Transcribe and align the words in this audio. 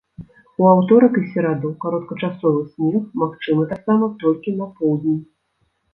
У 0.61 0.67
аўторак 0.75 1.19
і 1.19 1.21
сераду 1.33 1.69
кароткачасовы 1.83 2.63
снег 2.71 2.97
магчымы 3.25 3.69
таксама 3.75 4.05
толькі 4.25 4.55
на 4.63 4.67
поўдні. 4.81 5.15